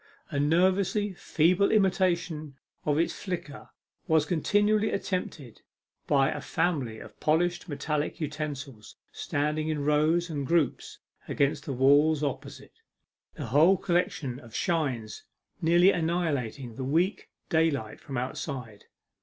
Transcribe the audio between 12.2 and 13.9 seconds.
opposite, the whole